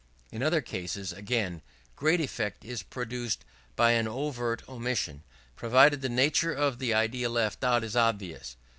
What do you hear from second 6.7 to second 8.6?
the idea left out is obvious.